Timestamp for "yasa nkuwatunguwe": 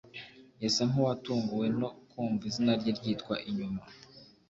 0.63-1.67